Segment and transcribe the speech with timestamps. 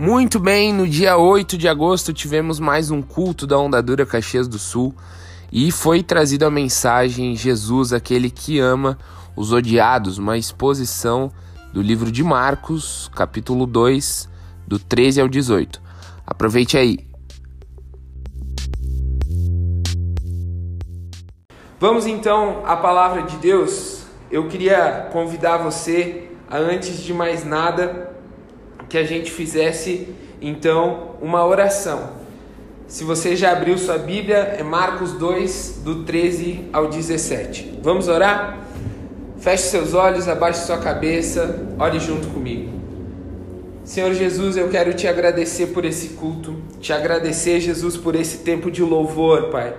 [0.00, 4.58] Muito bem, no dia 8 de agosto tivemos mais um culto da Ondadura Caxias do
[4.58, 4.94] Sul
[5.52, 8.96] e foi trazida a mensagem Jesus, aquele que ama
[9.36, 11.30] os odiados, uma exposição
[11.70, 14.26] do livro de Marcos, capítulo 2,
[14.66, 15.82] do 13 ao 18.
[16.26, 17.06] Aproveite aí.
[21.78, 24.04] Vamos então à palavra de Deus.
[24.30, 28.09] Eu queria convidar você a, antes de mais nada,
[28.90, 30.08] que a gente fizesse
[30.42, 32.10] então uma oração.
[32.88, 37.78] Se você já abriu sua Bíblia, é Marcos 2, do 13 ao 17.
[37.82, 38.58] Vamos orar?
[39.38, 42.80] Feche seus olhos, abaixe sua cabeça, ore junto comigo.
[43.84, 48.72] Senhor Jesus, eu quero te agradecer por esse culto, te agradecer, Jesus, por esse tempo
[48.72, 49.72] de louvor, Pai.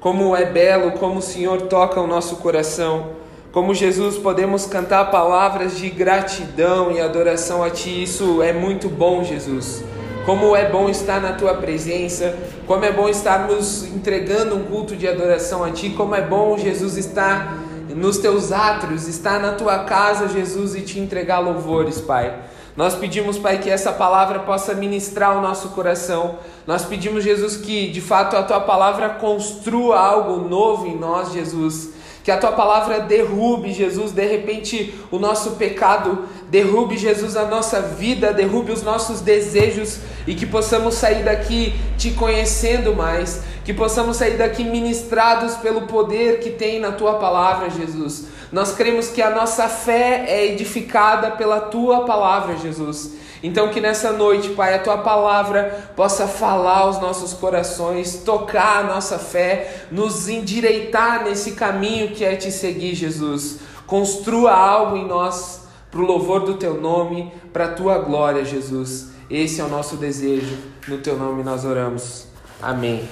[0.00, 3.10] Como é belo, como o Senhor toca o nosso coração
[3.56, 8.02] como Jesus, podemos cantar palavras de gratidão e adoração a Ti.
[8.02, 9.82] Isso é muito bom, Jesus.
[10.26, 15.08] Como é bom estar na Tua presença, como é bom estarmos entregando um culto de
[15.08, 17.56] adoração a Ti, como é bom, Jesus, estar
[17.94, 22.38] nos Teus átrios, estar na Tua casa, Jesus, e Te entregar louvores, Pai.
[22.76, 26.40] Nós pedimos, Pai, que essa palavra possa ministrar o nosso coração.
[26.66, 31.95] Nós pedimos, Jesus, que de fato a Tua palavra construa algo novo em nós, Jesus
[32.26, 37.80] que a tua palavra derrube, Jesus, de repente o nosso pecado, derrube, Jesus, a nossa
[37.80, 44.16] vida, derrube os nossos desejos e que possamos sair daqui te conhecendo mais, que possamos
[44.16, 48.24] sair daqui ministrados pelo poder que tem na tua palavra, Jesus.
[48.50, 53.12] Nós cremos que a nossa fé é edificada pela tua palavra, Jesus.
[53.46, 58.82] Então, que nessa noite, Pai, a tua palavra possa falar aos nossos corações, tocar a
[58.82, 63.60] nossa fé, nos endireitar nesse caminho que é te seguir, Jesus.
[63.86, 65.60] Construa algo em nós
[65.92, 69.10] para o louvor do teu nome, para a tua glória, Jesus.
[69.30, 70.56] Esse é o nosso desejo.
[70.88, 72.26] No teu nome nós oramos.
[72.60, 73.08] Amém.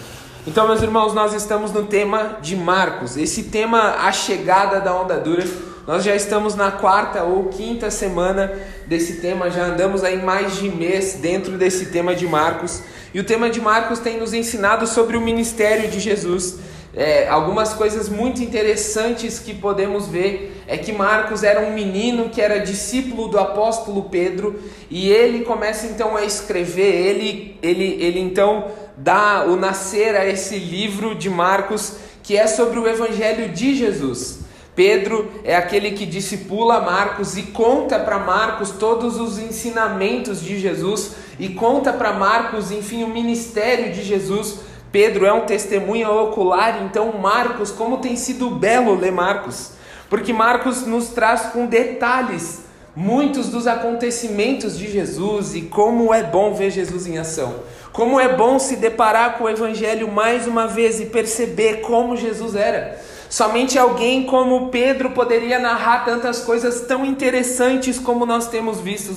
[0.46, 3.16] Então, meus irmãos, nós estamos no tema de Marcos.
[3.16, 5.42] Esse tema, a chegada da onda dura
[5.86, 8.50] nós já estamos na quarta ou quinta semana
[8.86, 12.82] desse tema, já andamos aí mais de mês dentro desse tema de Marcos.
[13.12, 16.58] E o tema de Marcos tem nos ensinado sobre o ministério de Jesus.
[16.96, 22.40] É, algumas coisas muito interessantes que podemos ver é que Marcos era um menino que
[22.40, 24.58] era discípulo do apóstolo Pedro
[24.88, 30.58] e ele começa então a escrever, ele, ele, ele então dá o nascer a esse
[30.58, 34.40] livro de Marcos que é sobre o evangelho de Jesus.
[34.74, 41.12] Pedro é aquele que discipula Marcos e conta para Marcos todos os ensinamentos de Jesus
[41.38, 44.60] e conta para Marcos, enfim, o ministério de Jesus.
[44.90, 49.72] Pedro é um testemunha ocular, então Marcos, como tem sido belo ler Marcos,
[50.08, 52.64] porque Marcos nos traz com detalhes
[52.96, 57.56] muitos dos acontecimentos de Jesus e como é bom ver Jesus em ação.
[57.94, 62.56] Como é bom se deparar com o evangelho mais uma vez e perceber como Jesus
[62.56, 63.00] era.
[63.30, 69.14] Somente alguém como Pedro poderia narrar tantas coisas tão interessantes como nós temos visto,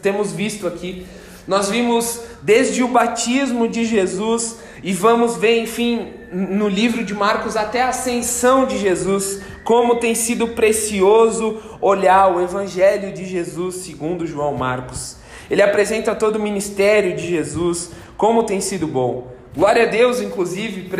[0.00, 1.04] temos visto aqui.
[1.44, 7.56] Nós vimos desde o batismo de Jesus e vamos ver, enfim, no livro de Marcos
[7.56, 14.24] até a ascensão de Jesus, como tem sido precioso olhar o evangelho de Jesus segundo
[14.24, 15.18] João Marcos.
[15.50, 19.28] Ele apresenta todo o ministério de Jesus, como tem sido bom.
[19.56, 20.90] Glória a Deus, inclusive,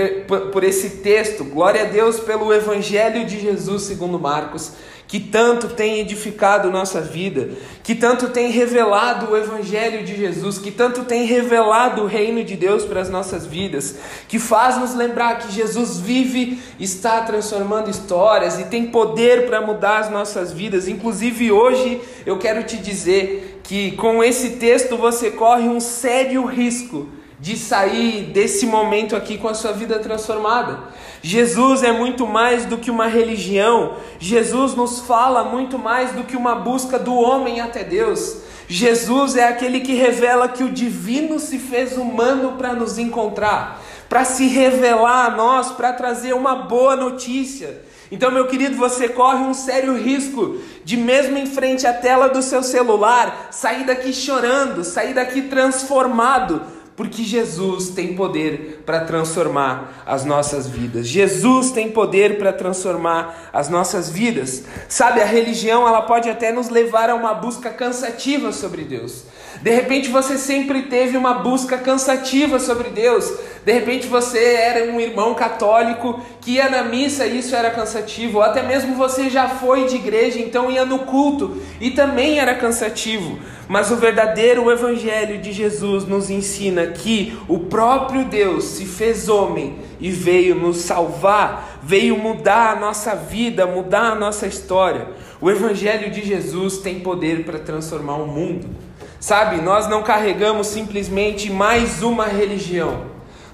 [0.50, 1.44] por esse texto.
[1.44, 4.72] Glória a Deus pelo Evangelho de Jesus, segundo Marcos,
[5.10, 7.50] que tanto tem edificado nossa vida,
[7.82, 12.54] que tanto tem revelado o Evangelho de Jesus, que tanto tem revelado o reino de
[12.54, 13.96] Deus para as nossas vidas,
[14.28, 19.98] que faz nos lembrar que Jesus vive, está transformando histórias e tem poder para mudar
[19.98, 20.86] as nossas vidas.
[20.86, 27.08] Inclusive, hoje eu quero te dizer que com esse texto você corre um sério risco
[27.40, 30.78] de sair desse momento aqui com a sua vida transformada.
[31.22, 36.36] Jesus é muito mais do que uma religião, Jesus nos fala muito mais do que
[36.36, 38.38] uma busca do homem até Deus.
[38.66, 44.24] Jesus é aquele que revela que o divino se fez humano para nos encontrar, para
[44.24, 47.82] se revelar a nós, para trazer uma boa notícia.
[48.12, 52.42] Então, meu querido, você corre um sério risco de, mesmo em frente à tela do
[52.42, 56.62] seu celular, sair daqui chorando, sair daqui transformado,
[57.00, 61.06] porque Jesus tem poder para transformar as nossas vidas.
[61.06, 64.64] Jesus tem poder para transformar as nossas vidas.
[64.86, 69.24] Sabe, a religião ela pode até nos levar a uma busca cansativa sobre Deus.
[69.62, 73.30] De repente você sempre teve uma busca cansativa sobre Deus.
[73.62, 78.38] De repente você era um irmão católico que ia na missa e isso era cansativo.
[78.38, 82.54] Ou até mesmo você já foi de igreja, então ia no culto e também era
[82.54, 83.38] cansativo.
[83.68, 89.76] Mas o verdadeiro evangelho de Jesus nos ensina que o próprio Deus se fez homem
[90.00, 95.06] e veio nos salvar, veio mudar a nossa vida, mudar a nossa história.
[95.38, 98.89] O evangelho de Jesus tem poder para transformar o mundo.
[99.20, 103.04] Sabe, nós não carregamos simplesmente mais uma religião.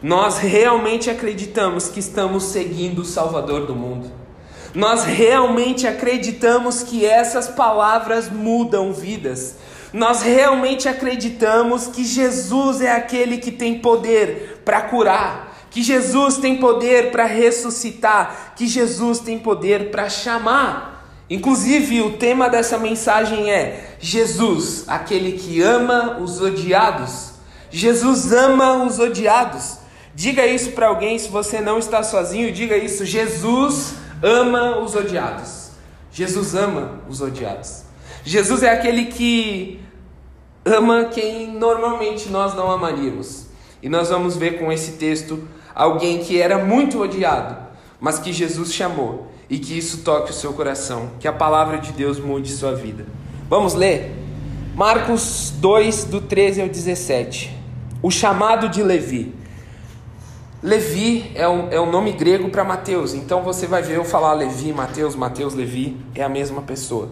[0.00, 4.08] Nós realmente acreditamos que estamos seguindo o Salvador do mundo.
[4.72, 9.56] Nós realmente acreditamos que essas palavras mudam vidas.
[9.92, 16.58] Nós realmente acreditamos que Jesus é aquele que tem poder para curar, que Jesus tem
[16.58, 20.95] poder para ressuscitar, que Jesus tem poder para chamar.
[21.28, 27.32] Inclusive, o tema dessa mensagem é Jesus, aquele que ama os odiados.
[27.70, 29.78] Jesus ama os odiados.
[30.14, 33.04] Diga isso para alguém se você não está sozinho, diga isso.
[33.04, 35.70] Jesus ama os odiados.
[36.12, 37.82] Jesus ama os odiados.
[38.24, 39.80] Jesus é aquele que
[40.64, 43.46] ama quem normalmente nós não amaríamos.
[43.82, 47.56] E nós vamos ver com esse texto alguém que era muito odiado,
[48.00, 51.92] mas que Jesus chamou e que isso toque o seu coração, que a palavra de
[51.92, 53.06] Deus mude sua vida.
[53.48, 54.12] Vamos ler?
[54.74, 57.56] Marcos 2, do 13 ao 17.
[58.02, 59.34] O chamado de Levi.
[60.62, 64.32] Levi é um, é um nome grego para Mateus, então você vai ver eu falar
[64.32, 67.10] Levi, Mateus, Mateus, Levi, é a mesma pessoa.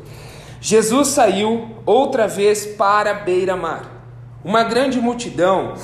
[0.61, 3.91] Jesus saiu outra vez para a beira-mar.
[4.43, 5.75] Uma grande multidão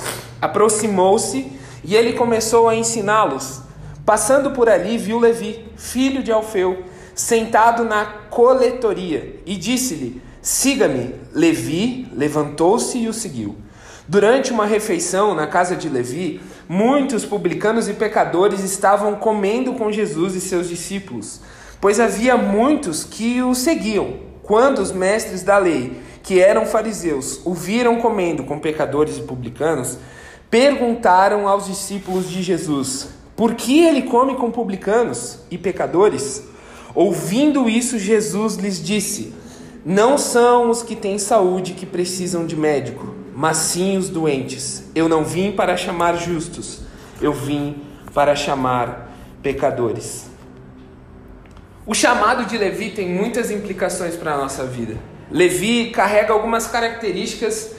[0.40, 1.52] aproximou-se
[1.84, 3.62] e ele começou a ensiná-los.
[4.10, 6.82] Passando por ali, viu Levi, filho de Alfeu,
[7.14, 11.14] sentado na coletoria, e disse-lhe: Siga-me.
[11.32, 13.54] Levi levantou-se e o seguiu.
[14.08, 20.34] Durante uma refeição na casa de Levi, muitos publicanos e pecadores estavam comendo com Jesus
[20.34, 21.40] e seus discípulos,
[21.80, 24.14] pois havia muitos que o seguiam.
[24.42, 29.98] Quando os mestres da lei, que eram fariseus, o viram comendo com pecadores e publicanos,
[30.50, 36.44] perguntaram aos discípulos de Jesus: por que ele come com publicanos e pecadores?
[36.94, 39.32] Ouvindo isso, Jesus lhes disse:
[39.82, 44.84] Não são os que têm saúde que precisam de médico, mas sim os doentes.
[44.94, 46.82] Eu não vim para chamar justos,
[47.18, 47.78] eu vim
[48.12, 49.10] para chamar
[49.42, 50.26] pecadores.
[51.86, 54.98] O chamado de Levi tem muitas implicações para a nossa vida.
[55.30, 57.74] Levi carrega algumas características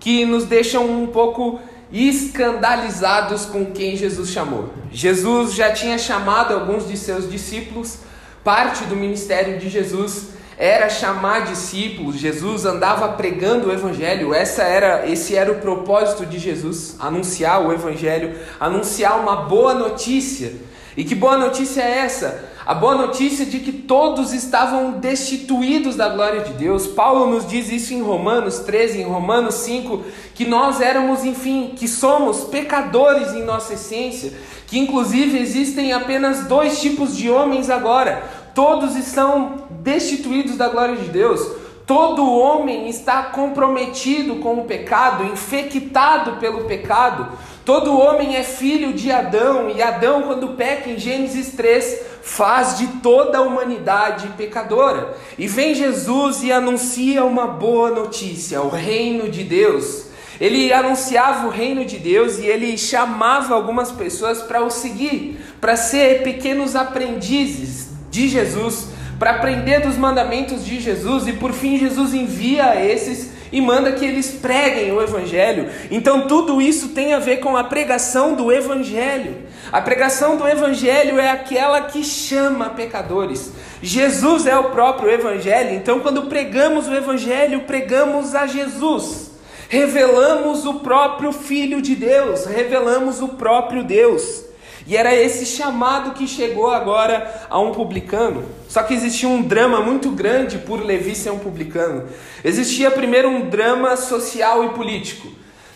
[0.00, 1.60] que nos deixam um pouco
[1.92, 4.70] escandalizados com quem Jesus chamou.
[4.90, 7.98] Jesus já tinha chamado alguns de seus discípulos,
[8.42, 12.16] parte do ministério de Jesus era chamar discípulos.
[12.16, 14.32] Jesus andava pregando o evangelho.
[14.32, 20.52] Essa era, esse era o propósito de Jesus, anunciar o evangelho, anunciar uma boa notícia.
[20.96, 22.50] E que boa notícia é essa?
[22.66, 26.86] A boa notícia de que todos estavam destituídos da glória de Deus.
[26.86, 30.04] Paulo nos diz isso em Romanos 13, em Romanos 5,
[30.34, 34.32] que nós éramos, enfim, que somos pecadores em nossa essência,
[34.66, 38.22] que inclusive existem apenas dois tipos de homens agora.
[38.54, 41.61] Todos estão destituídos da glória de Deus.
[41.86, 47.36] Todo homem está comprometido com o pecado, infectado pelo pecado.
[47.64, 52.86] Todo homem é filho de Adão, e Adão, quando peca em Gênesis 3, faz de
[53.02, 55.16] toda a humanidade pecadora.
[55.36, 60.12] E vem Jesus e anuncia uma boa notícia: o reino de Deus.
[60.40, 65.76] Ele anunciava o reino de Deus e ele chamava algumas pessoas para o seguir, para
[65.76, 68.88] ser pequenos aprendizes de Jesus,
[69.22, 74.04] para aprender dos mandamentos de Jesus e por fim Jesus envia esses e manda que
[74.04, 75.70] eles preguem o Evangelho.
[75.92, 79.46] Então, tudo isso tem a ver com a pregação do Evangelho.
[79.70, 83.52] A pregação do Evangelho é aquela que chama pecadores.
[83.80, 89.30] Jesus é o próprio Evangelho, então, quando pregamos o Evangelho, pregamos a Jesus.
[89.68, 94.41] Revelamos o próprio Filho de Deus, revelamos o próprio Deus.
[94.86, 98.44] E era esse chamado que chegou agora a um publicano.
[98.68, 102.08] Só que existia um drama muito grande por Levi ser um publicano.
[102.44, 105.28] Existia primeiro um drama social e político.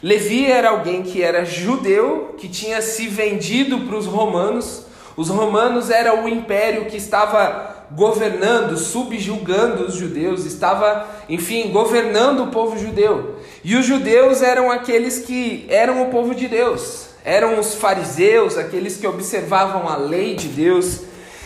[0.03, 4.85] Levi era alguém que era judeu, que tinha se vendido para os romanos.
[5.17, 12.49] Os romanos era o império que estava governando, subjugando os judeus, estava, enfim, governando o
[12.49, 13.37] povo judeu.
[13.63, 18.97] E os judeus eram aqueles que eram o povo de Deus eram os fariseus, aqueles
[18.97, 21.01] que observavam a lei de Deus.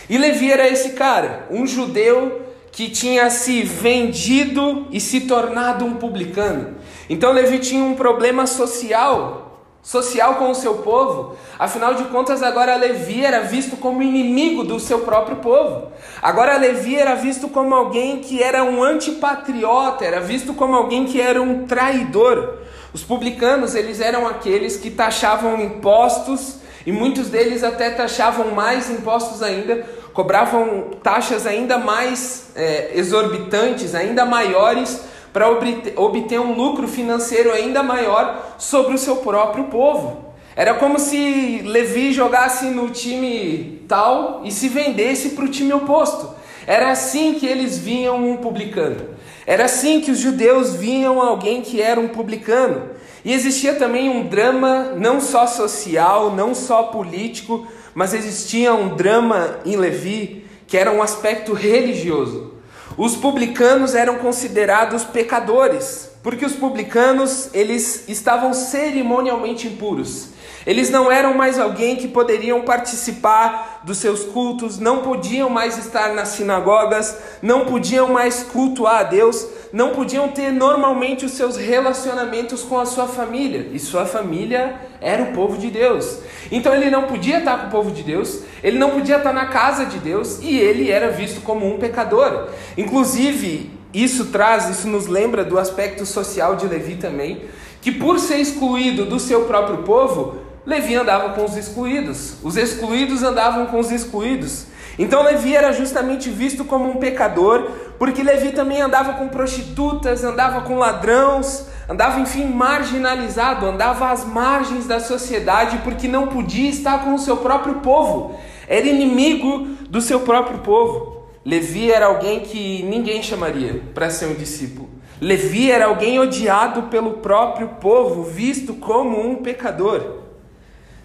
[0.07, 5.95] E Levi era esse cara, um judeu que tinha se vendido e se tornado um
[5.95, 6.75] publicano.
[7.09, 9.41] Então Levi tinha um problema social
[9.81, 11.35] social com o seu povo.
[11.57, 15.87] Afinal de contas, agora Levi era visto como inimigo do seu próprio povo.
[16.21, 21.19] Agora Levi era visto como alguém que era um antipatriota, era visto como alguém que
[21.19, 22.59] era um traidor.
[22.93, 29.41] Os publicanos, eles eram aqueles que taxavam impostos e muitos deles até taxavam mais impostos
[29.41, 37.81] ainda, cobravam taxas ainda mais é, exorbitantes, ainda maiores para obter um lucro financeiro ainda
[37.81, 40.31] maior sobre o seu próprio povo.
[40.53, 46.35] Era como se Levi jogasse no time tal e se vendesse para o time oposto.
[46.67, 49.10] Era assim que eles viam um publicano.
[49.45, 52.89] Era assim que os judeus viam alguém que era um publicano.
[53.23, 59.59] E existia também um drama não só social, não só político, mas existia um drama
[59.65, 62.53] em Levi que era um aspecto religioso.
[62.97, 70.29] Os publicanos eram considerados pecadores, porque os publicanos eles estavam cerimonialmente impuros.
[70.65, 76.13] Eles não eram mais alguém que poderiam participar dos seus cultos, não podiam mais estar
[76.13, 82.61] nas sinagogas, não podiam mais cultuar a Deus, não podiam ter normalmente os seus relacionamentos
[82.61, 83.69] com a sua família.
[83.71, 86.19] E sua família era o povo de Deus.
[86.51, 89.47] Então ele não podia estar com o povo de Deus, ele não podia estar na
[89.47, 92.49] casa de Deus e ele era visto como um pecador.
[92.77, 97.45] Inclusive, isso traz, isso nos lembra do aspecto social de Levi também,
[97.81, 103.23] que por ser excluído do seu próprio povo, Levi andava com os excluídos, os excluídos
[103.23, 104.67] andavam com os excluídos.
[104.99, 110.61] Então Levi era justamente visto como um pecador, porque Levi também andava com prostitutas, andava
[110.61, 117.15] com ladrões, andava enfim marginalizado, andava às margens da sociedade, porque não podia estar com
[117.15, 118.35] o seu próprio povo,
[118.67, 121.23] era inimigo do seu próprio povo.
[121.43, 124.87] Levi era alguém que ninguém chamaria para ser um discípulo.
[125.19, 130.20] Levi era alguém odiado pelo próprio povo, visto como um pecador.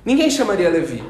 [0.06, 1.02] Ninguém chamaria Levi.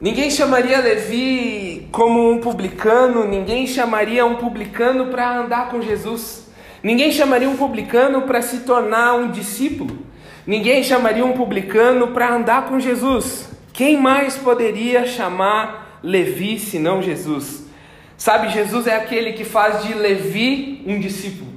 [0.00, 6.48] Ninguém chamaria Levi como um publicano, ninguém chamaria um publicano para andar com Jesus.
[6.82, 9.96] Ninguém chamaria um publicano para se tornar um discípulo.
[10.44, 13.50] Ninguém chamaria um publicano para andar com Jesus.
[13.72, 17.68] Quem mais poderia chamar Levi senão Jesus?
[18.16, 21.53] Sabe, Jesus é aquele que faz de Levi um discípulo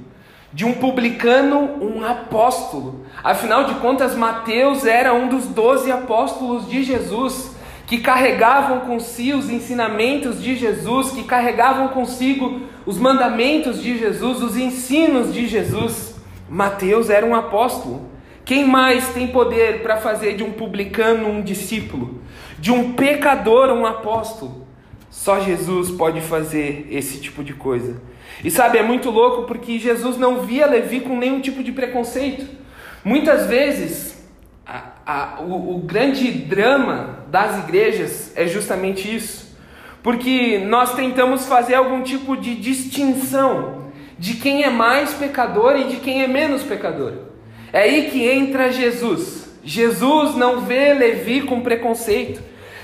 [0.58, 3.06] de um publicano um apóstolo.
[3.22, 7.54] Afinal de contas, Mateus era um dos doze apóstolos de Jesus,
[7.86, 14.56] que carregavam consigo os ensinamentos de Jesus, que carregavam consigo os mandamentos de Jesus, os
[14.56, 16.16] ensinos de Jesus.
[16.50, 18.08] Mateus era um apóstolo.
[18.44, 22.20] Quem mais tem poder para fazer de um publicano um discípulo,
[22.58, 24.67] de um pecador um apóstolo?
[25.18, 28.00] Só Jesus pode fazer esse tipo de coisa.
[28.44, 32.46] E sabe, é muito louco porque Jesus não via Levi com nenhum tipo de preconceito.
[33.04, 34.16] Muitas vezes,
[34.64, 39.58] a, a, o, o grande drama das igrejas é justamente isso.
[40.04, 45.96] Porque nós tentamos fazer algum tipo de distinção de quem é mais pecador e de
[45.96, 47.14] quem é menos pecador.
[47.72, 49.50] É aí que entra Jesus.
[49.64, 52.40] Jesus não vê Levi com preconceito.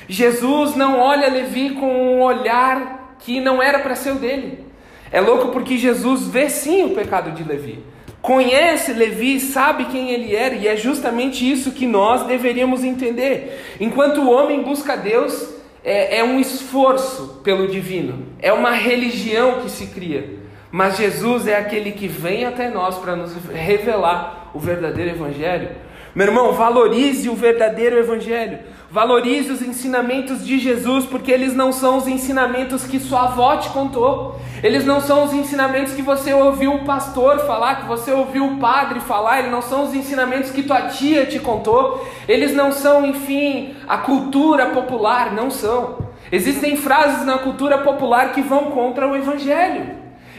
[0.08, 4.64] Jesus não olha Levi com um olhar que não era para ser o dele.
[5.10, 7.82] É louco porque Jesus vê sim o pecado de Levi.
[8.20, 13.76] Conhece Levi, sabe quem ele era, e é justamente isso que nós deveríamos entender.
[13.78, 19.70] Enquanto o homem busca Deus, é, é um esforço pelo divino, é uma religião que
[19.70, 20.38] se cria.
[20.72, 25.68] Mas Jesus é aquele que vem até nós para nos revelar o verdadeiro Evangelho.
[26.14, 28.58] Meu irmão, valorize o verdadeiro Evangelho.
[28.94, 33.68] Valorize os ensinamentos de Jesus, porque eles não são os ensinamentos que sua avó te
[33.70, 34.38] contou.
[34.62, 38.56] Eles não são os ensinamentos que você ouviu o pastor falar, que você ouviu o
[38.58, 39.40] padre falar.
[39.40, 42.06] Eles não são os ensinamentos que tua tia te contou.
[42.28, 45.32] Eles não são, enfim, a cultura popular.
[45.32, 45.98] Não são.
[46.30, 49.90] Existem frases na cultura popular que vão contra o Evangelho.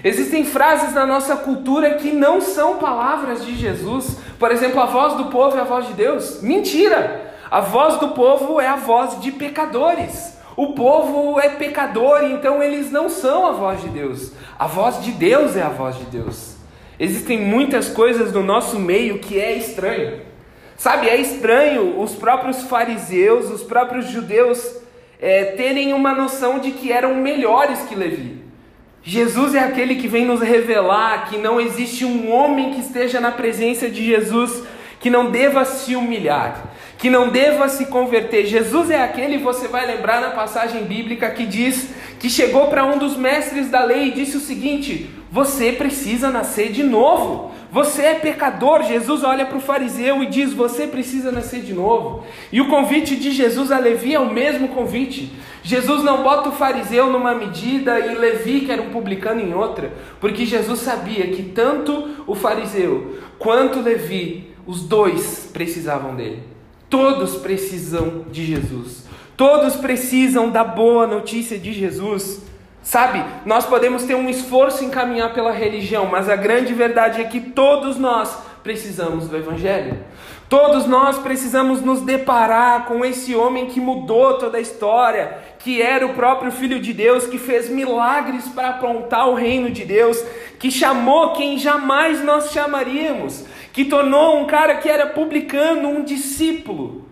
[0.02, 4.18] Existem frases na nossa cultura que não são palavras de Jesus.
[4.40, 6.42] Por exemplo, a voz do povo é a voz de Deus.
[6.42, 7.35] Mentira!
[7.50, 10.36] A voz do povo é a voz de pecadores.
[10.58, 14.32] O povo é pecador, então eles não são a voz de Deus.
[14.58, 16.56] A voz de Deus é a voz de Deus.
[16.98, 20.22] Existem muitas coisas no nosso meio que é estranho.
[20.78, 24.78] Sabe, é estranho os próprios fariseus, os próprios judeus
[25.20, 28.44] é, terem uma noção de que eram melhores que Levi.
[29.04, 33.32] Jesus é aquele que vem nos revelar que não existe um homem que esteja na
[33.32, 34.64] presença de Jesus
[35.06, 36.64] que não deva se humilhar,
[36.98, 38.48] que não deva se converter.
[38.48, 42.98] Jesus é aquele, você vai lembrar na passagem bíblica, que diz que chegou para um
[42.98, 47.52] dos mestres da lei e disse o seguinte: Você precisa nascer de novo.
[47.72, 48.82] Você é pecador.
[48.82, 52.24] Jesus olha para o fariseu e diz: Você precisa nascer de novo.
[52.52, 55.32] E o convite de Jesus a Levi é o mesmo convite.
[55.62, 59.94] Jesus não bota o fariseu numa medida e Levi, que era um publicano, em outra,
[60.20, 66.44] porque Jesus sabia que tanto o fariseu quanto Levi, os dois precisavam dele.
[66.90, 69.06] Todos precisam de Jesus.
[69.36, 72.42] Todos precisam da boa notícia de Jesus.
[72.82, 77.24] Sabe, nós podemos ter um esforço em caminhar pela religião, mas a grande verdade é
[77.26, 79.98] que todos nós precisamos do Evangelho.
[80.48, 86.06] Todos nós precisamos nos deparar com esse homem que mudou toda a história, que era
[86.06, 90.24] o próprio Filho de Deus, que fez milagres para apontar o reino de Deus,
[90.60, 93.44] que chamou quem jamais nós chamaríamos,
[93.76, 97.04] que tornou um cara que era publicano um discípulo.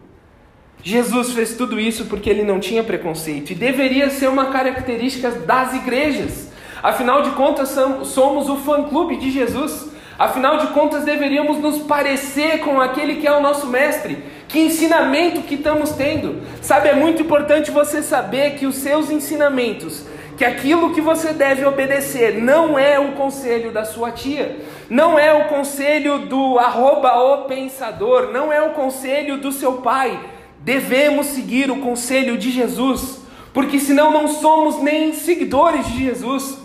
[0.81, 5.73] Jesus fez tudo isso porque ele não tinha preconceito e deveria ser uma característica das
[5.73, 6.53] igrejas.
[6.81, 9.89] Afinal de contas, somos o fã-clube de Jesus.
[10.17, 14.23] Afinal de contas, deveríamos nos parecer com aquele que é o nosso mestre.
[14.47, 16.43] Que ensinamento que estamos tendo?
[16.61, 20.05] Sabe, é muito importante você saber que os seus ensinamentos,
[20.37, 24.57] que aquilo que você deve obedecer, não é o conselho da sua tia,
[24.93, 30.19] não é o conselho do arroba o pensador, não é o conselho do seu pai,
[30.63, 33.19] Devemos seguir o conselho de Jesus,
[33.53, 36.57] porque senão não somos nem seguidores de Jesus.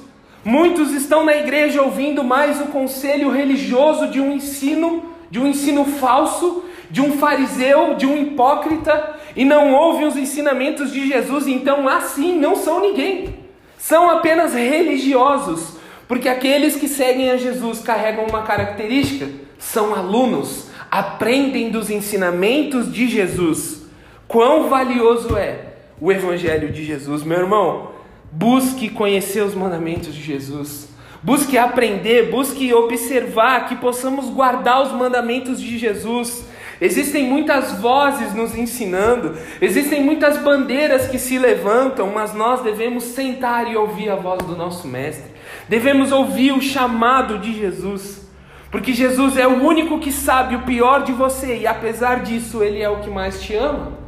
[0.44, 5.84] Muitos estão na igreja ouvindo mais o conselho religioso de um ensino, de um ensino
[5.84, 11.88] falso, de um fariseu, de um hipócrita, e não ouvem os ensinamentos de Jesus, então
[11.88, 13.34] assim não são ninguém.
[13.76, 15.76] São apenas religiosos,
[16.08, 23.06] porque aqueles que seguem a Jesus carregam uma característica, são alunos, aprendem dos ensinamentos de
[23.06, 23.82] Jesus.
[24.26, 27.90] Quão valioso é o Evangelho de Jesus, meu irmão.
[28.32, 30.88] Busque conhecer os mandamentos de Jesus.
[31.22, 36.44] Busque aprender, busque observar, que possamos guardar os mandamentos de Jesus.
[36.80, 43.68] Existem muitas vozes nos ensinando, existem muitas bandeiras que se levantam, mas nós devemos sentar
[43.68, 45.37] e ouvir a voz do nosso Mestre.
[45.68, 48.26] Devemos ouvir o chamado de Jesus,
[48.70, 52.80] porque Jesus é o único que sabe o pior de você e apesar disso, Ele
[52.80, 53.98] é o que mais te ama.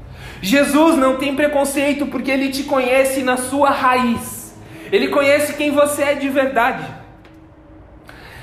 [0.42, 4.54] Jesus não tem preconceito porque ele te conhece na sua raiz.
[4.90, 6.84] Ele conhece quem você é de verdade.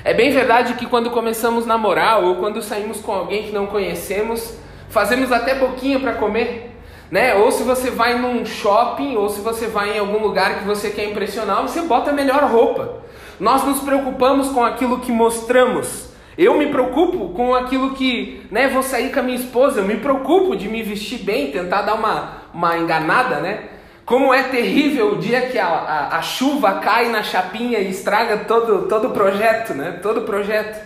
[0.04, 3.66] É bem verdade que quando começamos a namorar ou quando saímos com alguém que não
[3.66, 4.56] conhecemos,
[4.88, 6.70] fazemos até boquinha para comer,
[7.10, 7.34] né?
[7.34, 10.90] Ou se você vai num shopping ou se você vai em algum lugar que você
[10.90, 13.02] quer impressionar, você bota a melhor roupa.
[13.40, 18.80] Nós nos preocupamos com aquilo que mostramos eu me preocupo com aquilo que, né, vou
[18.80, 22.44] sair com a minha esposa, eu me preocupo de me vestir bem, tentar dar uma,
[22.54, 23.64] uma enganada, né?
[24.06, 28.44] Como é terrível o dia que a, a, a chuva cai na chapinha e estraga
[28.44, 29.98] todo, todo o projeto, né?
[30.00, 30.80] Todo projeto.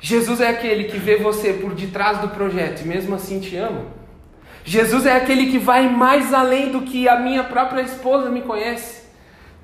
[0.00, 3.84] Jesus é aquele que vê você por detrás do projeto e mesmo assim te ama.
[4.64, 9.01] Jesus é aquele que vai mais além do que a minha própria esposa me conhece.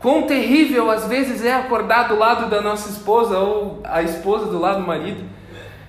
[0.01, 4.59] Quão terrível às vezes é acordar do lado da nossa esposa ou a esposa do
[4.59, 5.25] lado do marido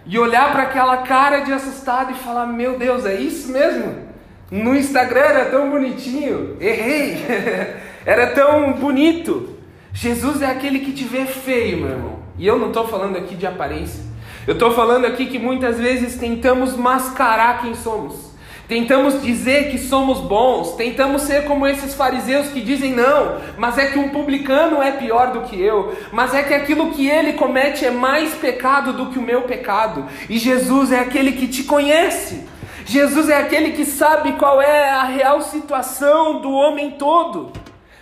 [0.05, 4.09] e olhar para aquela cara de assustado e falar: Meu Deus, é isso mesmo?
[4.49, 7.23] No Instagram era tão bonitinho, errei,
[8.03, 9.57] era tão bonito.
[9.93, 12.19] Jesus é aquele que te vê feio, meu irmão.
[12.35, 14.03] E eu não estou falando aqui de aparência,
[14.47, 18.29] eu estou falando aqui que muitas vezes tentamos mascarar quem somos.
[18.69, 23.87] Tentamos dizer que somos bons, tentamos ser como esses fariseus que dizem não, mas é
[23.87, 27.83] que um publicano é pior do que eu, mas é que aquilo que ele comete
[27.83, 32.47] é mais pecado do que o meu pecado, e Jesus é aquele que te conhece,
[32.85, 37.51] Jesus é aquele que sabe qual é a real situação do homem todo.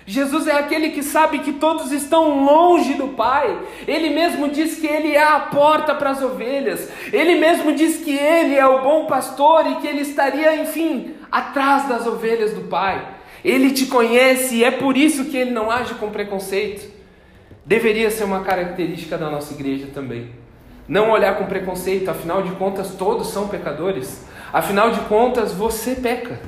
[0.10, 3.60] Jesus é aquele que sabe que todos estão longe do Pai.
[3.86, 6.90] Ele mesmo diz que Ele é a porta para as ovelhas.
[7.12, 11.90] Ele mesmo diz que Ele é o bom pastor e que Ele estaria, enfim, atrás
[11.90, 13.06] das ovelhas do Pai.
[13.44, 16.90] Ele te conhece e é por isso que Ele não age com preconceito.
[17.66, 20.30] Deveria ser uma característica da nossa igreja também.
[20.88, 24.26] Não olhar com preconceito, afinal de contas, todos são pecadores.
[24.54, 26.40] Afinal de contas, você peca.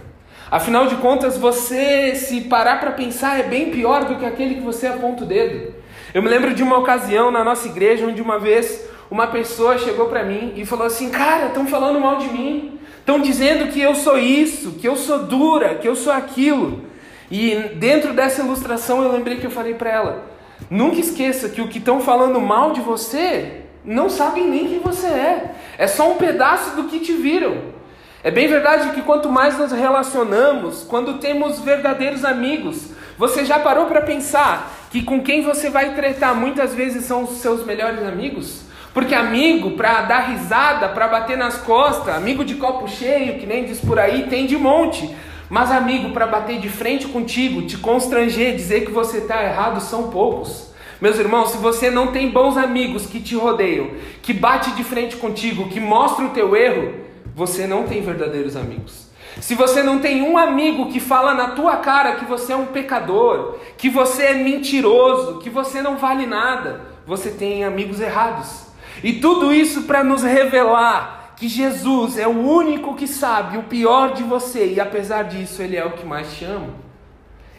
[0.51, 4.61] Afinal de contas, você, se parar para pensar, é bem pior do que aquele que
[4.61, 5.75] você aponta o dedo.
[6.11, 10.07] Eu me lembro de uma ocasião na nossa igreja onde uma vez uma pessoa chegou
[10.07, 13.93] para mim e falou assim: Cara, estão falando mal de mim, estão dizendo que eu
[13.93, 16.83] sou isso, que eu sou dura, que eu sou aquilo.
[17.29, 20.23] E dentro dessa ilustração eu lembrei que eu falei para ela:
[20.67, 25.07] Nunca esqueça que o que estão falando mal de você não sabem nem quem você
[25.07, 27.78] é, é só um pedaço do que te viram.
[28.21, 33.85] É bem verdade que quanto mais nos relacionamos, quando temos verdadeiros amigos, você já parou
[33.85, 38.63] para pensar que com quem você vai tretar muitas vezes são os seus melhores amigos?
[38.93, 43.63] Porque amigo para dar risada, para bater nas costas, amigo de copo cheio, que nem
[43.63, 45.15] diz por aí, tem de monte.
[45.49, 50.09] Mas amigo para bater de frente contigo, te constranger, dizer que você está errado, são
[50.09, 50.73] poucos.
[50.99, 55.15] Meus irmãos, se você não tem bons amigos que te rodeiam, que bate de frente
[55.15, 57.07] contigo, que mostra o teu erro,
[57.39, 59.07] você não tem verdadeiros amigos.
[59.39, 62.65] Se você não tem um amigo que fala na tua cara que você é um
[62.65, 68.65] pecador, que você é mentiroso, que você não vale nada, você tem amigos errados.
[69.01, 74.13] E tudo isso para nos revelar que Jesus é o único que sabe o pior
[74.13, 76.73] de você e apesar disso ele é o que mais te ama.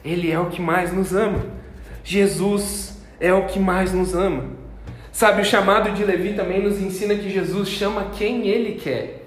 [0.04, 1.40] Ele é o que mais nos ama.
[2.04, 4.44] Jesus é o que mais nos ama.
[5.10, 9.19] Sabe, o chamado de Levi também nos ensina que Jesus chama quem ele quer.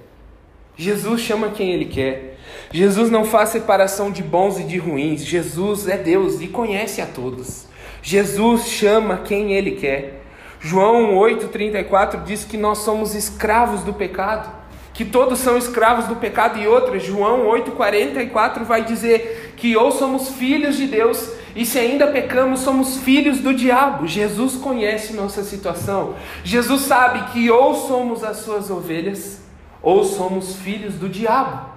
[0.75, 2.37] Jesus chama quem ele quer.
[2.71, 5.23] Jesus não faz separação de bons e de ruins.
[5.23, 7.67] Jesus é Deus e conhece a todos.
[8.01, 10.23] Jesus chama quem ele quer.
[10.59, 14.49] João 8,34 diz que nós somos escravos do pecado,
[14.93, 20.29] que todos são escravos do pecado, e outra, João 8,44 vai dizer que ou somos
[20.29, 24.07] filhos de Deus, e se ainda pecamos, somos filhos do diabo.
[24.07, 29.42] Jesus conhece nossa situação, Jesus sabe que ou somos as suas ovelhas,
[29.83, 31.73] ou somos filhos do diabo.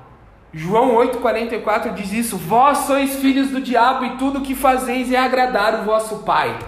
[0.54, 5.18] João 8,44 diz isso: Vós sois filhos do diabo, e tudo o que fazeis é
[5.18, 6.58] agradar o vosso Pai.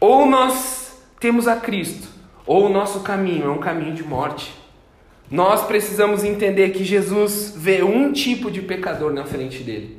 [0.00, 2.08] Ou nós temos a Cristo,
[2.46, 4.54] ou o nosso caminho é um caminho de morte.
[5.30, 9.98] Nós precisamos entender que Jesus vê um tipo de pecador na frente dele,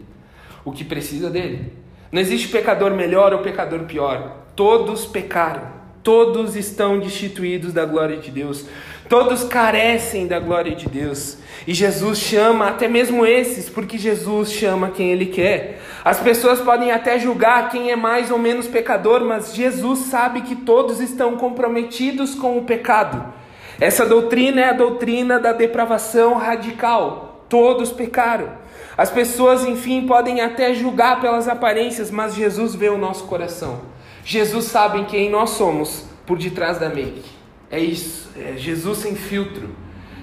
[0.63, 1.73] o que precisa dele.
[2.11, 4.45] Não existe pecador melhor ou pecador pior.
[4.55, 5.67] Todos pecaram,
[6.01, 8.65] todos estão destituídos da glória de Deus.
[9.09, 11.37] Todos carecem da glória de Deus.
[11.65, 15.79] E Jesus chama até mesmo esses, porque Jesus chama quem Ele quer.
[16.03, 20.55] As pessoas podem até julgar quem é mais ou menos pecador, mas Jesus sabe que
[20.55, 23.33] todos estão comprometidos com o pecado.
[23.79, 27.45] Essa doutrina é a doutrina da depravação radical.
[27.47, 28.49] Todos pecaram.
[28.97, 33.81] As pessoas, enfim, podem até julgar pelas aparências, mas Jesus vê o nosso coração.
[34.25, 37.36] Jesus sabe quem nós somos por detrás da make.
[37.69, 39.69] É isso, é Jesus sem filtro,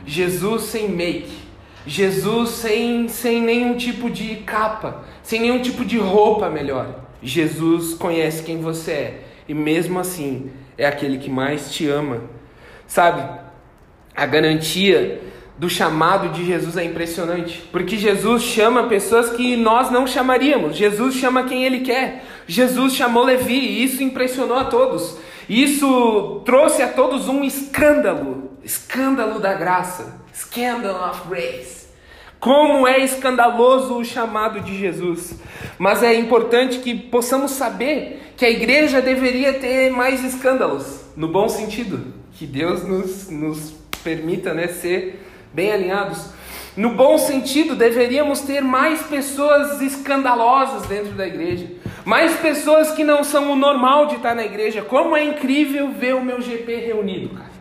[0.07, 1.31] Jesus sem make,
[1.87, 7.05] Jesus sem, sem nenhum tipo de capa, sem nenhum tipo de roupa melhor.
[7.23, 12.23] Jesus conhece quem você é e mesmo assim é aquele que mais te ama.
[12.87, 13.23] Sabe,
[14.15, 15.21] a garantia
[15.57, 21.15] do chamado de Jesus é impressionante, porque Jesus chama pessoas que nós não chamaríamos, Jesus
[21.15, 22.25] chama quem ele quer.
[22.47, 25.17] Jesus chamou Levi e isso impressionou a todos.
[25.49, 31.85] Isso trouxe a todos um escândalo, escândalo da graça, scandal of grace.
[32.41, 35.35] Como é escandaloso o chamado de Jesus.
[35.79, 41.49] Mas é importante que possamos saber que a igreja deveria ter mais escândalos, no bom
[41.49, 42.13] sentido.
[42.35, 46.35] Que Deus nos, nos permita né, ser bem alinhados.
[46.77, 51.69] No bom sentido, deveríamos ter mais pessoas escandalosas dentro da igreja,
[52.05, 54.83] mais pessoas que não são o normal de estar na igreja.
[54.83, 57.55] Como é incrível ver o meu GP reunido, cara.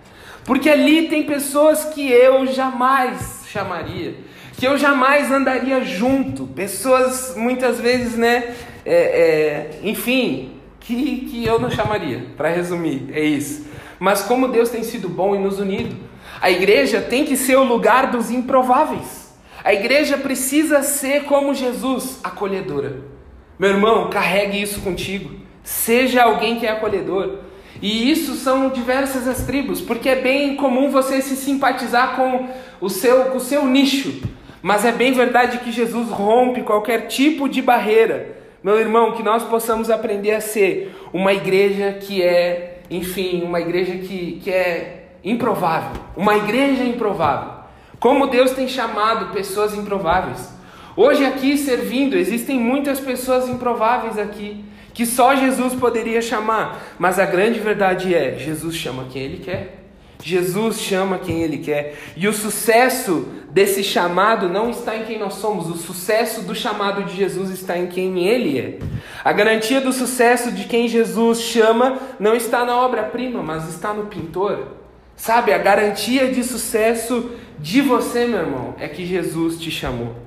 [0.43, 4.15] Porque ali tem pessoas que eu jamais chamaria,
[4.58, 8.53] que eu jamais andaria junto, pessoas muitas vezes, né,
[8.86, 13.65] é, é, enfim, que, que eu não chamaria, para resumir, é isso.
[13.99, 15.95] Mas como Deus tem sido bom e nos unido.
[16.41, 19.34] A igreja tem que ser o lugar dos improváveis.
[19.63, 23.12] A igreja precisa ser como Jesus, acolhedora.
[23.57, 25.31] Meu irmão, carregue isso contigo.
[25.63, 27.37] Seja alguém que é acolhedor.
[27.81, 32.47] E isso são diversas as tribos, porque é bem comum você se simpatizar com
[32.79, 34.21] o seu, com o seu nicho.
[34.61, 38.37] Mas é bem verdade que Jesus rompe qualquer tipo de barreira.
[38.63, 43.95] Meu irmão, que nós possamos aprender a ser uma igreja que é, enfim, uma igreja
[43.95, 47.51] que, que é improvável, uma igreja improvável.
[47.99, 50.52] Como Deus tem chamado pessoas improváveis.
[50.95, 57.25] Hoje aqui servindo, existem muitas pessoas improváveis aqui, que só Jesus poderia chamar, mas a
[57.25, 59.79] grande verdade é: Jesus chama quem Ele quer.
[60.23, 61.95] Jesus chama quem Ele quer.
[62.15, 67.03] E o sucesso desse chamado não está em quem nós somos, o sucesso do chamado
[67.03, 68.79] de Jesus está em quem Ele é.
[69.23, 74.06] A garantia do sucesso de quem Jesus chama não está na obra-prima, mas está no
[74.06, 74.67] pintor.
[75.15, 80.22] Sabe, a garantia de sucesso de você, meu irmão, é que Jesus te chamou.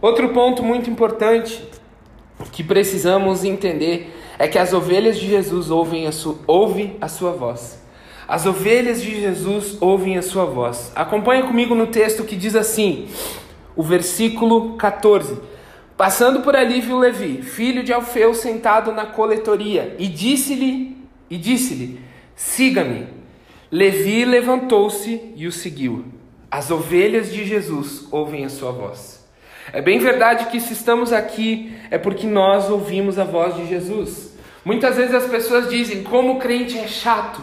[0.00, 1.62] Outro ponto muito importante
[2.52, 7.32] que precisamos entender é que as ovelhas de Jesus ouvem a, sua, ouvem a sua
[7.32, 7.82] voz.
[8.28, 10.92] As ovelhas de Jesus ouvem a sua voz.
[10.94, 13.08] Acompanhe comigo no texto que diz assim,
[13.74, 15.38] o versículo 14:
[15.96, 20.96] Passando por ali viu Levi, filho de Alfeu, sentado na coletoria, e disse-lhe,
[21.30, 22.00] e disse-lhe:
[22.34, 23.06] Siga-me.
[23.70, 26.04] Levi levantou-se e o seguiu.
[26.50, 29.25] As ovelhas de Jesus ouvem a sua voz.
[29.72, 34.34] É bem verdade que se estamos aqui é porque nós ouvimos a voz de Jesus.
[34.64, 37.42] Muitas vezes as pessoas dizem como o crente é chato,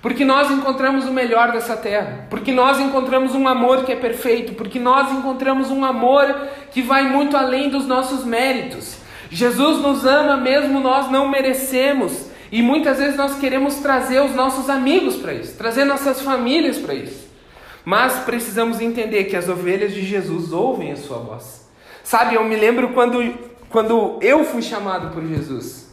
[0.00, 4.54] porque nós encontramos o melhor dessa terra, porque nós encontramos um amor que é perfeito,
[4.54, 6.34] porque nós encontramos um amor
[6.70, 8.98] que vai muito além dos nossos méritos.
[9.30, 14.70] Jesus nos ama mesmo nós não merecemos, e muitas vezes nós queremos trazer os nossos
[14.70, 17.27] amigos para isso, trazer nossas famílias para isso.
[17.84, 21.68] Mas precisamos entender que as ovelhas de Jesus ouvem a sua voz.
[22.02, 23.34] Sabe, eu me lembro quando,
[23.68, 25.88] quando eu fui chamado por Jesus.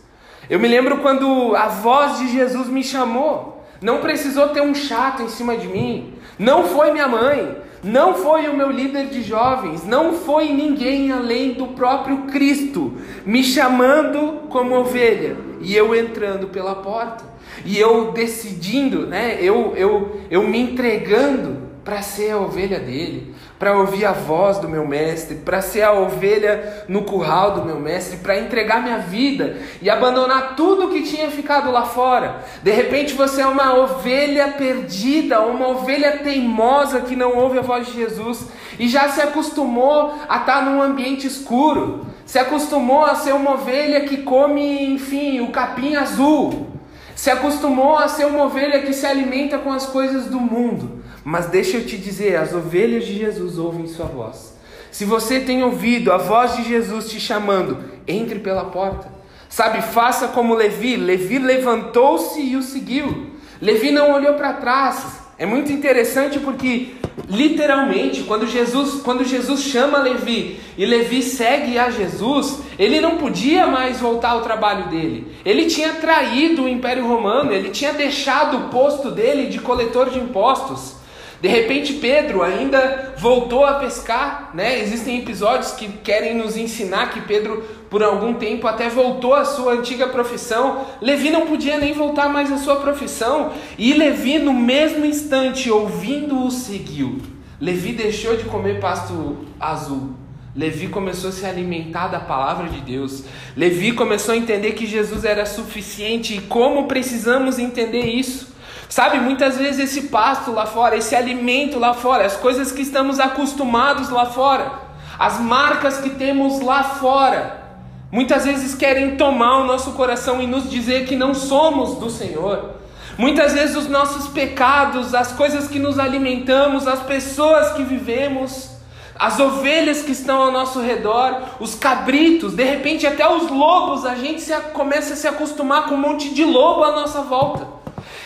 [0.50, 3.64] Eu me lembro quando a voz de Jesus me chamou.
[3.82, 6.14] Não precisou ter um chato em cima de mim.
[6.38, 7.58] Não foi minha mãe.
[7.84, 9.86] Não foi o meu líder de jovens.
[9.86, 12.94] Não foi ninguém além do próprio Cristo
[13.26, 17.24] me chamando como ovelha e eu entrando pela porta.
[17.64, 19.38] E eu decidindo, né?
[19.40, 24.68] Eu, eu, eu me entregando para ser a ovelha dele para ouvir a voz do
[24.68, 29.58] meu mestre, para ser a ovelha no curral do meu mestre, para entregar minha vida
[29.82, 32.44] e abandonar tudo que tinha ficado lá fora.
[32.62, 37.88] De repente você é uma ovelha perdida, uma ovelha teimosa que não ouve a voz
[37.88, 38.46] de Jesus
[38.78, 44.02] e já se acostumou a estar num ambiente escuro, se acostumou a ser uma ovelha
[44.02, 46.68] que come, enfim, o capim azul,
[47.16, 50.95] se acostumou a ser uma ovelha que se alimenta com as coisas do mundo.
[51.26, 54.56] Mas deixa eu te dizer, as ovelhas de Jesus ouvem sua voz.
[54.92, 59.12] Se você tem ouvido a voz de Jesus te chamando, entre pela porta.
[59.50, 60.96] Sabe, faça como Levi.
[60.96, 63.32] Levi levantou-se e o seguiu.
[63.60, 65.26] Levi não olhou para trás.
[65.40, 66.94] É muito interessante porque
[67.28, 73.66] literalmente, quando Jesus, quando Jesus chama Levi e Levi segue a Jesus, ele não podia
[73.66, 75.36] mais voltar ao trabalho dele.
[75.44, 80.20] Ele tinha traído o Império Romano, ele tinha deixado o posto dele de coletor de
[80.20, 81.04] impostos.
[81.42, 84.80] De repente Pedro ainda voltou a pescar, né?
[84.80, 89.74] Existem episódios que querem nos ensinar que Pedro por algum tempo até voltou à sua
[89.74, 90.86] antiga profissão.
[91.02, 96.50] Levi não podia nem voltar mais à sua profissão, e Levi no mesmo instante, ouvindo-o,
[96.50, 97.22] seguiu.
[97.60, 100.14] Levi deixou de comer pasto azul.
[100.56, 103.26] Levi começou a se alimentar da palavra de Deus.
[103.58, 108.55] Levi começou a entender que Jesus era suficiente e como precisamos entender isso.
[108.90, 113.20] Sabe, muitas vezes esse pasto lá fora, esse alimento lá fora, as coisas que estamos
[113.20, 114.72] acostumados lá fora,
[115.18, 117.64] as marcas que temos lá fora,
[118.12, 122.76] muitas vezes querem tomar o nosso coração e nos dizer que não somos do Senhor.
[123.18, 128.70] Muitas vezes os nossos pecados, as coisas que nos alimentamos, as pessoas que vivemos,
[129.18, 134.16] as ovelhas que estão ao nosso redor, os cabritos, de repente até os lobos, a
[134.16, 137.75] gente se, começa a se acostumar com um monte de lobo à nossa volta.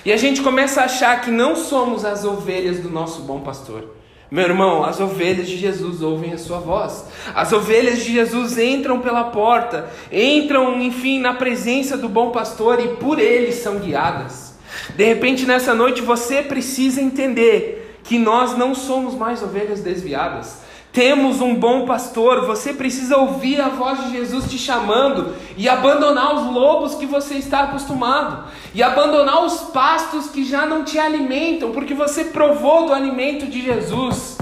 [0.05, 3.95] E a gente começa a achar que não somos as ovelhas do nosso bom pastor.
[4.31, 7.05] Meu irmão, as ovelhas de Jesus ouvem a sua voz.
[7.33, 12.89] As ovelhas de Jesus entram pela porta, entram, enfim, na presença do bom pastor e
[12.95, 14.53] por ele são guiadas.
[14.95, 20.59] De repente, nessa noite, você precisa entender que nós não somos mais ovelhas desviadas.
[20.91, 26.33] Temos um bom pastor, você precisa ouvir a voz de Jesus te chamando e abandonar
[26.33, 31.71] os lobos que você está acostumado, e abandonar os pastos que já não te alimentam,
[31.71, 34.37] porque você provou do alimento de Jesus.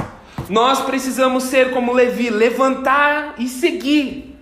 [0.49, 4.37] Nós precisamos ser como Levi, levantar e seguir.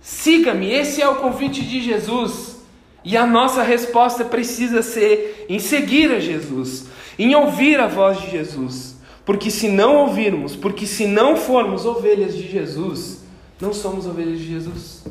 [0.00, 2.58] Siga-me, esse é o convite de Jesus.
[3.04, 6.86] E a nossa resposta precisa ser em seguir a Jesus,
[7.18, 8.89] em ouvir a voz de Jesus.
[9.24, 13.22] Porque se não ouvirmos, porque se não formos ovelhas de Jesus,
[13.60, 15.04] não somos ovelhas de Jesus.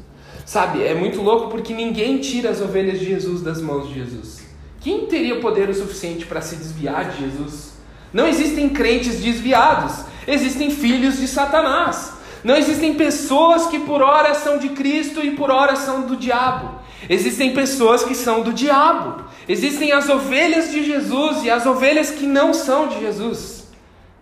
[0.45, 4.39] Sabe, é muito louco porque ninguém tira as ovelhas de Jesus das mãos de Jesus.
[4.81, 7.73] Quem teria poder o suficiente para se desviar de Jesus?
[8.11, 12.13] Não existem crentes desviados, existem filhos de Satanás.
[12.43, 16.79] Não existem pessoas que por hora são de Cristo e por hora são do diabo.
[17.09, 19.23] Existem pessoas que são do diabo.
[19.47, 23.58] Existem as ovelhas de Jesus e as ovelhas que não são de Jesus.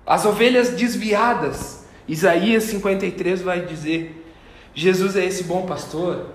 [0.08, 1.86] As ovelhas desviadas.
[2.08, 4.26] Isaías 53 vai dizer:
[4.74, 6.28] Jesus é esse bom pastor.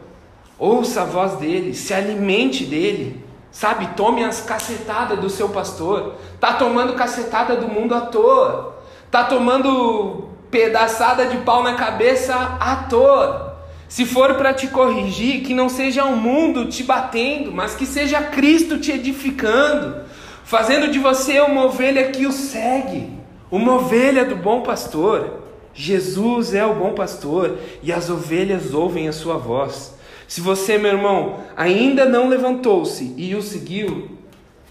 [0.58, 3.24] Ouça a voz dele, se alimente dele.
[3.50, 6.16] Sabe, tome as cacetadas do seu pastor.
[6.38, 8.76] Tá tomando cacetada do mundo à toa.
[9.10, 13.58] Tá tomando pedaçada de pau na cabeça à toa.
[13.88, 18.22] Se for para te corrigir, que não seja o mundo te batendo, mas que seja
[18.22, 20.02] Cristo te edificando,
[20.44, 23.21] fazendo de você uma ovelha que o segue
[23.52, 25.42] uma ovelha do bom pastor.
[25.74, 29.94] Jesus é o bom pastor e as ovelhas ouvem a sua voz.
[30.26, 34.08] Se você, meu irmão, ainda não levantou-se e o seguiu,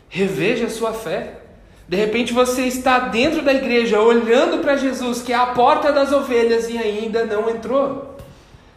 [0.09, 1.41] reveja a sua fé.
[1.87, 6.11] De repente você está dentro da igreja olhando para Jesus, que é a porta das
[6.11, 8.15] ovelhas, e ainda não entrou.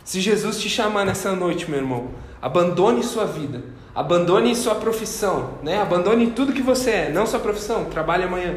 [0.04, 2.08] Se Jesus te chamar nessa noite, meu irmão,
[2.42, 3.62] abandone sua vida,
[3.94, 5.80] abandone sua profissão, né?
[5.80, 8.56] abandone tudo que você é, não sua profissão, trabalhe amanhã.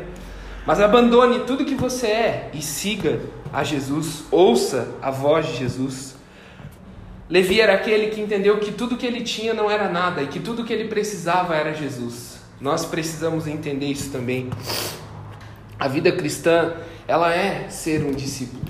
[0.68, 3.22] Mas abandone tudo que você é e siga
[3.54, 6.18] a Jesus, ouça a voz de Jesus.
[7.30, 10.42] Levi era aquele que entendeu que tudo que ele tinha não era nada e que
[10.42, 12.42] tudo que ele precisava era Jesus.
[12.60, 14.50] Nós precisamos entender isso também.
[15.80, 16.74] A vida cristã,
[17.08, 18.62] ela é ser um discípulo.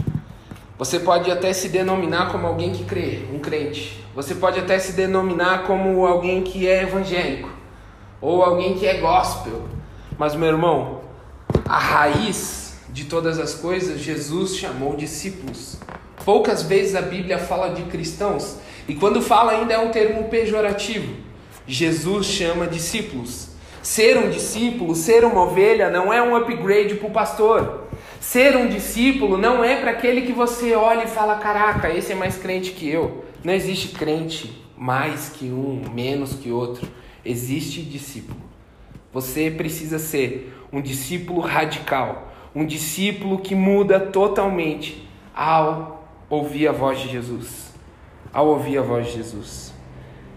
[0.78, 4.06] Você pode até se denominar como alguém que crê, um crente.
[4.14, 7.50] Você pode até se denominar como alguém que é evangélico
[8.22, 9.68] ou alguém que é gospel.
[10.16, 11.07] Mas meu irmão,
[11.68, 15.78] a raiz de todas as coisas, Jesus chamou discípulos.
[16.24, 21.14] Poucas vezes a Bíblia fala de cristãos, e quando fala ainda é um termo pejorativo.
[21.68, 23.50] Jesus chama discípulos.
[23.84, 27.88] Ser um discípulo, ser uma ovelha, não é um upgrade para o pastor.
[28.20, 32.16] Ser um discípulo não é para aquele que você olha e fala: caraca, esse é
[32.16, 33.26] mais crente que eu.
[33.44, 36.88] Não existe crente mais que um, menos que outro.
[37.24, 38.40] Existe discípulo.
[39.14, 47.00] Você precisa ser um discípulo radical, um discípulo que muda totalmente ao ouvir a voz
[47.00, 47.74] de Jesus.
[48.34, 49.74] Ao ouvir a voz de Jesus.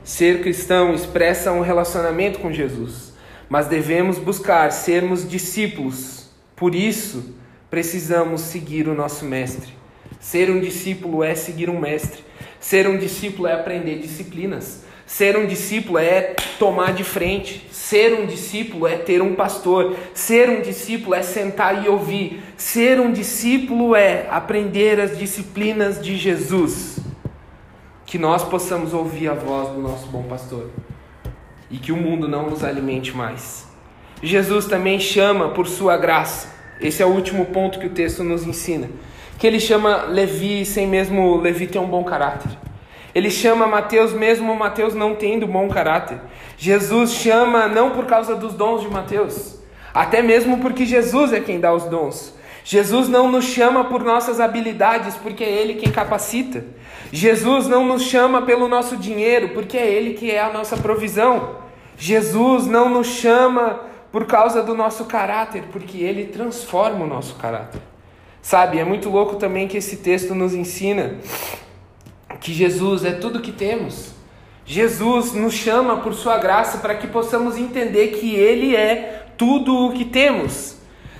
[0.04, 3.12] Ser cristão expressa um relacionamento com Jesus,
[3.48, 6.30] mas devemos buscar sermos discípulos.
[6.56, 7.34] Por isso,
[7.68, 9.72] precisamos seguir o nosso mestre.
[10.18, 12.22] Ser um discípulo é seguir um mestre.
[12.58, 14.84] Ser um discípulo é aprender disciplinas.
[15.10, 17.66] Ser um discípulo é tomar de frente.
[17.72, 19.96] Ser um discípulo é ter um pastor.
[20.14, 22.40] Ser um discípulo é sentar e ouvir.
[22.56, 27.00] Ser um discípulo é aprender as disciplinas de Jesus.
[28.06, 30.70] Que nós possamos ouvir a voz do nosso bom pastor
[31.68, 33.66] e que o mundo não nos alimente mais.
[34.22, 36.54] Jesus também chama por sua graça.
[36.80, 38.88] Esse é o último ponto que o texto nos ensina.
[39.40, 42.69] Que ele chama Levi sem mesmo Levi ter um bom caráter.
[43.14, 46.18] Ele chama Mateus mesmo Mateus não tendo bom caráter.
[46.56, 49.58] Jesus chama não por causa dos dons de Mateus,
[49.92, 52.34] até mesmo porque Jesus é quem dá os dons.
[52.62, 56.64] Jesus não nos chama por nossas habilidades, porque é Ele quem capacita.
[57.10, 61.56] Jesus não nos chama pelo nosso dinheiro, porque é Ele que é a nossa provisão.
[61.96, 63.80] Jesus não nos chama
[64.12, 67.80] por causa do nosso caráter, porque Ele transforma o nosso caráter.
[68.42, 71.18] Sabe, é muito louco também que esse texto nos ensina
[72.40, 74.14] que Jesus é tudo que temos.
[74.64, 79.92] Jesus nos chama por sua graça para que possamos entender que Ele é tudo o
[79.92, 80.76] que temos.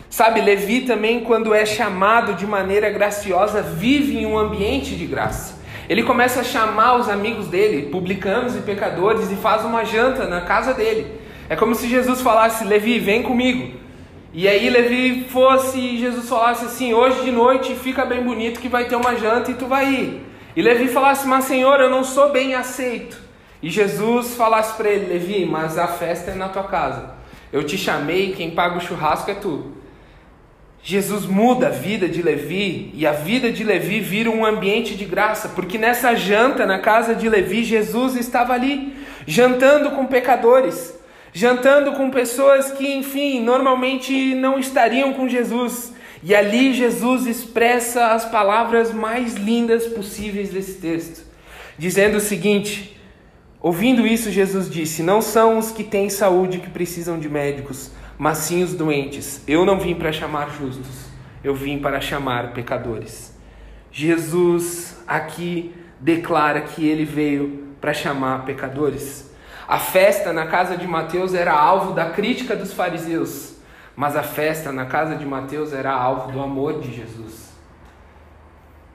[0.09, 5.61] Sabe, Levi também, quando é chamado de maneira graciosa, vive em um ambiente de graça.
[5.89, 10.41] Ele começa a chamar os amigos dele, publicanos e pecadores, e faz uma janta na
[10.41, 11.07] casa dele.
[11.49, 13.79] É como se Jesus falasse: Levi, vem comigo.
[14.33, 18.69] E aí Levi fosse e Jesus falasse assim: hoje de noite fica bem bonito que
[18.69, 20.30] vai ter uma janta e tu vai ir.
[20.57, 23.19] E Levi falasse, mas Senhor, eu não sou bem aceito.
[23.63, 27.15] E Jesus falasse para ele, Levi, mas a festa é na tua casa.
[27.53, 29.73] Eu te chamei, quem paga o churrasco é tu.
[30.83, 35.05] Jesus muda a vida de Levi e a vida de Levi vira um ambiente de
[35.05, 40.99] graça, porque nessa janta na casa de Levi, Jesus estava ali, jantando com pecadores,
[41.35, 45.93] jantando com pessoas que, enfim, normalmente não estariam com Jesus.
[46.23, 51.25] E ali Jesus expressa as palavras mais lindas possíveis desse texto,
[51.79, 53.01] dizendo o seguinte:
[53.61, 58.39] Ouvindo isso, Jesus disse: Não são os que têm saúde que precisam de médicos, mas
[58.39, 59.43] sim os doentes.
[59.47, 61.07] Eu não vim para chamar justos,
[61.45, 63.35] eu vim para chamar pecadores.
[63.93, 69.31] Jesus aqui declara que ele veio para chamar pecadores.
[69.69, 73.50] A festa na casa de Mateus era alvo da crítica dos fariseus.
[73.97, 77.51] Mas a festa na casa de Mateus era alvo do amor de Jesus.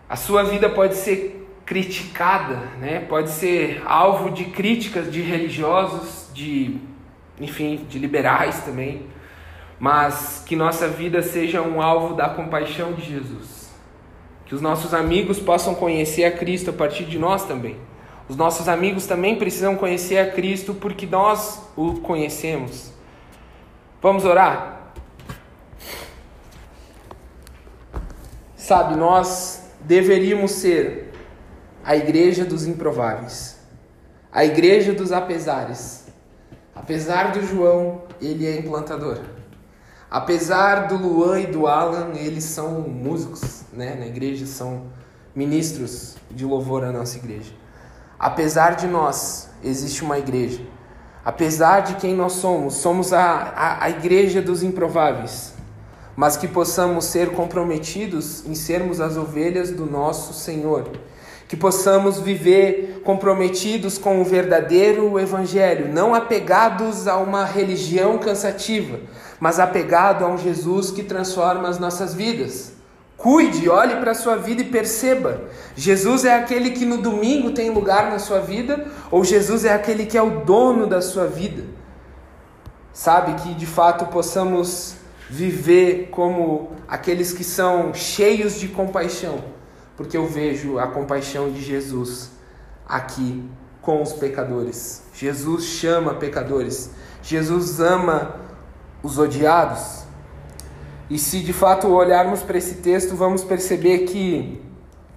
[0.08, 2.99] A sua vida pode ser criticada, né?
[2.99, 6.77] pode ser alvo de críticas de religiosos, de,
[7.39, 9.08] enfim, de liberais também,
[9.79, 13.73] mas que nossa vida seja um alvo da compaixão de Jesus.
[14.45, 17.78] Que os nossos amigos possam conhecer a Cristo a partir de nós também.
[18.30, 22.91] Os nossos amigos também precisam conhecer a Cristo porque nós o conhecemos.
[24.01, 24.74] Vamos orar?
[28.66, 31.11] Sabe, nós deveríamos ser
[31.84, 33.57] a igreja dos improváveis,
[34.32, 36.05] a igreja dos apesares.
[36.74, 39.20] Apesar do João, ele é implantador.
[40.09, 44.88] Apesar do Luan e do Alan, eles são músicos, né, na igreja, são
[45.36, 47.53] ministros de louvor à nossa igreja.
[48.18, 50.61] Apesar de nós, existe uma igreja.
[51.24, 55.55] Apesar de quem nós somos, somos a, a, a igreja dos improváveis,
[56.16, 60.89] mas que possamos ser comprometidos em sermos as ovelhas do nosso Senhor
[61.47, 68.99] que possamos viver comprometidos com o verdadeiro Evangelho, não apegados a uma religião cansativa,
[69.39, 72.74] mas apegado a um Jesus que transforma as nossas vidas.
[73.16, 75.41] Cuide, olhe para a sua vida e perceba:
[75.76, 80.05] Jesus é aquele que no domingo tem lugar na sua vida, ou Jesus é aquele
[80.05, 81.63] que é o dono da sua vida?
[82.91, 84.95] Sabe que de fato possamos
[85.30, 89.55] viver como aqueles que são cheios de compaixão
[89.97, 92.32] porque eu vejo a compaixão de Jesus
[92.88, 93.43] aqui
[93.82, 95.03] com os pecadores.
[95.13, 96.91] Jesus chama pecadores.
[97.21, 98.36] Jesus ama
[99.01, 100.03] os odiados.
[101.09, 104.61] E se de fato olharmos para esse texto, vamos perceber que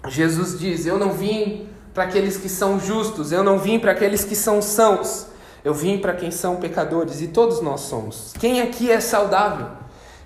[0.06, 4.22] Jesus diz: Eu não vim para aqueles que são justos, eu não vim para aqueles
[4.22, 5.26] que são sãos,
[5.64, 8.34] eu vim para quem são pecadores, e todos nós somos.
[8.38, 9.77] Quem aqui é saudável?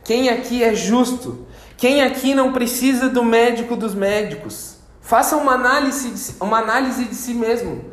[0.05, 1.47] Quem aqui é justo?
[1.77, 4.77] Quem aqui não precisa do médico dos médicos?
[5.01, 7.85] Faça uma análise, de, uma análise de si mesmo.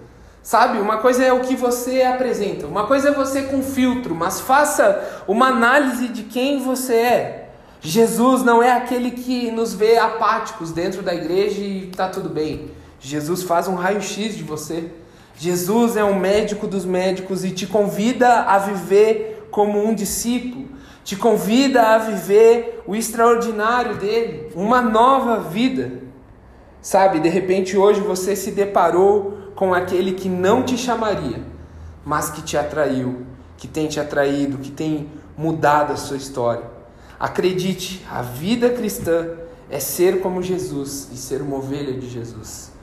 [0.42, 4.40] Sabe, uma coisa é o que você apresenta, uma coisa é você com filtro, mas
[4.40, 7.50] faça uma análise de quem você é.
[7.82, 12.72] Jesus não é aquele que nos vê apáticos dentro da igreja e está tudo bem.
[13.00, 14.92] Jesus faz um raio-x de você.
[15.38, 20.79] Jesus é o médico dos médicos e te convida a viver como um discípulo
[21.10, 26.04] te convida a viver o extraordinário dele, uma nova vida.
[26.84, 31.42] Sabe, de repente hoje você se deparou com aquele que não te chamaria,
[32.06, 33.26] mas que te atraiu,
[33.58, 36.66] que tem te atraído, que tem mudado a sua história.
[37.20, 39.30] Acredite, a vida cristã
[39.68, 42.69] é ser como Jesus e ser uma ovelha de Jesus.